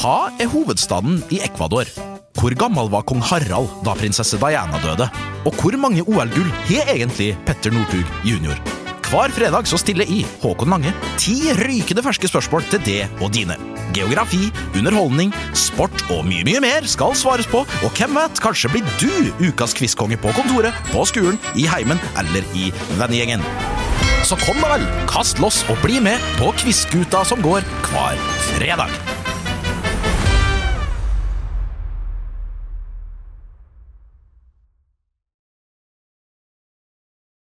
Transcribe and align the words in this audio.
Hva 0.00 0.30
er 0.40 0.48
hovedstaden 0.48 1.18
i 1.28 1.42
Ecuador? 1.44 1.84
Hvor 2.40 2.54
gammel 2.56 2.86
var 2.88 3.02
kong 3.04 3.20
Harald 3.20 3.68
da 3.84 3.92
prinsesse 3.98 4.38
Diana 4.40 4.78
døde? 4.80 5.04
Og 5.44 5.52
hvor 5.60 5.76
mange 5.76 6.00
OL-gull 6.06 6.48
har 6.70 6.88
egentlig 6.94 7.34
Petter 7.44 7.74
Northug 7.74 8.08
jr.? 8.24 8.56
Hver 9.10 9.34
fredag 9.36 9.68
så 9.68 9.76
stiller 9.76 10.08
i 10.08 10.22
Håkon 10.40 10.72
Lange, 10.72 10.94
ti 11.20 11.52
rykende 11.58 12.06
ferske 12.06 12.30
spørsmål 12.32 12.64
til 12.72 12.80
det 12.86 13.02
og 13.20 13.34
dine. 13.36 13.58
Geografi, 13.92 14.48
underholdning, 14.72 15.36
sport 15.52 16.06
og 16.08 16.24
mye, 16.24 16.48
mye 16.48 16.64
mer 16.64 16.88
skal 16.88 17.12
svares 17.12 17.50
på, 17.52 17.66
og 17.68 18.00
hvem 18.00 18.16
vet, 18.22 18.40
kanskje 18.40 18.72
blir 18.72 18.96
du 19.02 19.50
ukas 19.50 19.76
quizkonge 19.76 20.16
på 20.22 20.32
kontoret, 20.38 20.80
på 20.94 21.04
skolen, 21.12 21.36
i 21.60 21.68
heimen 21.68 22.00
eller 22.16 22.48
i 22.56 22.72
vennegjengen. 22.96 23.44
Så 24.24 24.40
kom 24.46 24.64
da 24.64 24.78
vel, 24.78 24.88
kast 25.12 25.44
loss 25.44 25.60
og 25.68 25.76
bli 25.84 26.00
med 26.00 26.32
på 26.40 26.54
Quizguta 26.62 27.26
som 27.28 27.44
går 27.44 27.68
hver 27.90 28.28
fredag. 28.54 29.09